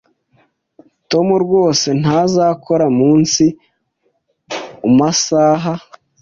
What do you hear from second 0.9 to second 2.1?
Tom rwose